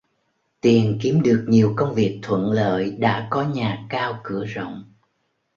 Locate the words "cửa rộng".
4.23-4.83